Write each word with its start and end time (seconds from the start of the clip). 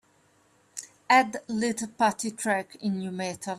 add 1.11 1.41
little 1.47 1.87
pattie 1.89 2.31
track 2.35 2.75
in 2.81 2.97
Nu 2.97 3.11
Metal 3.11 3.49